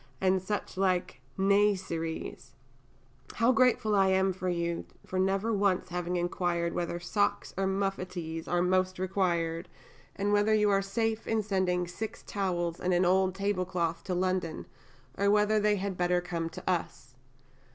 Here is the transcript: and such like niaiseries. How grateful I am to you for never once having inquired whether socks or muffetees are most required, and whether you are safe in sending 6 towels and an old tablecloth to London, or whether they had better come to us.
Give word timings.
and 0.19 0.41
such 0.41 0.77
like 0.77 1.21
niaiseries. 1.37 2.55
How 3.35 3.51
grateful 3.51 3.93
I 3.93 4.07
am 4.07 4.33
to 4.33 4.47
you 4.49 4.87
for 5.05 5.19
never 5.19 5.53
once 5.53 5.89
having 5.89 6.15
inquired 6.15 6.73
whether 6.73 6.99
socks 6.99 7.53
or 7.55 7.67
muffetees 7.67 8.47
are 8.47 8.63
most 8.63 8.97
required, 8.97 9.69
and 10.15 10.33
whether 10.33 10.55
you 10.55 10.71
are 10.71 10.81
safe 10.81 11.27
in 11.27 11.43
sending 11.43 11.87
6 11.87 12.23
towels 12.25 12.79
and 12.79 12.95
an 12.95 13.05
old 13.05 13.35
tablecloth 13.35 14.03
to 14.05 14.15
London, 14.15 14.65
or 15.19 15.29
whether 15.29 15.59
they 15.59 15.75
had 15.75 15.97
better 15.97 16.19
come 16.19 16.49
to 16.49 16.67
us. 16.67 17.13